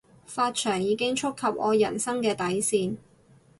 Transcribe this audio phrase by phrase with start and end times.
[0.27, 2.97] 髮長已經觸及我人生嘅底線